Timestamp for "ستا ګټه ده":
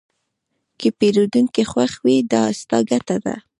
2.59-3.35